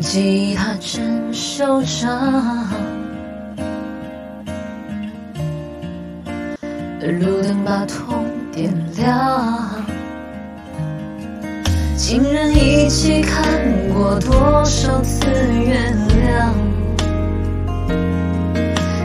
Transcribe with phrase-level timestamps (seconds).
[0.00, 2.68] 吉他真嚣张，
[7.00, 9.74] 路灯把痛点亮。
[11.96, 13.42] 情人一起看
[13.92, 15.26] 过多少次
[15.66, 16.52] 原谅？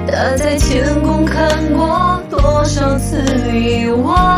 [0.08, 3.18] 他在天空看过多少次
[3.58, 4.31] 遗忘？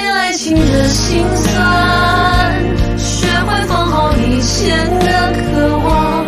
[0.00, 6.24] 对爱情的心酸，学会放好以前的渴望。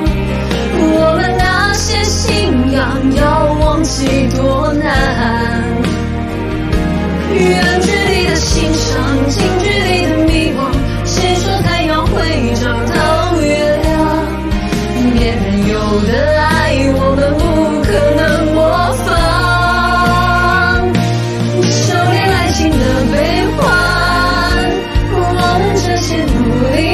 [0.95, 4.93] 我们那些信仰要忘记多难。
[26.13, 26.27] 们
[26.77, 26.92] 这